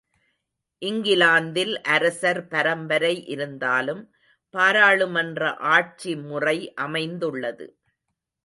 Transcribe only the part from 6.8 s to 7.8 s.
அமைந்துள்ளது.